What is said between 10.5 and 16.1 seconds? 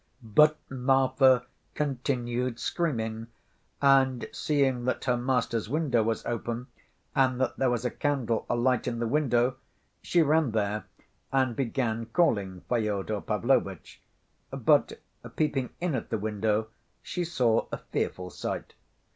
there and began calling Fyodor Pavlovitch. But peeping in at